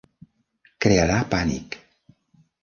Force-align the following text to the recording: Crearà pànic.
Crearà 0.85 1.19
pànic. 1.35 1.79